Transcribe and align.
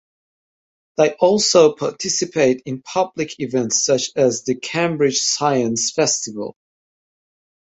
They 0.97 1.11
also 1.19 1.75
participate 1.75 2.63
in 2.65 2.81
public 2.81 3.39
events 3.39 3.85
such 3.85 4.09
as 4.15 4.43
the 4.43 4.55
Cambridge 4.55 5.19
Science 5.19 5.91
Festival. 5.91 6.55